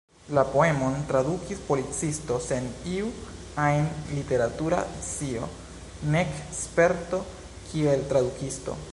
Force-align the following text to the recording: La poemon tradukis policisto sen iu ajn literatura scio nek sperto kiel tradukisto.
La 0.35 0.43
poemon 0.53 0.93
tradukis 1.09 1.59
policisto 1.65 2.37
sen 2.45 2.69
iu 2.93 3.11
ajn 3.65 3.85
literatura 4.15 4.79
scio 5.09 5.49
nek 6.15 6.33
sperto 6.61 7.21
kiel 7.69 8.07
tradukisto. 8.15 8.79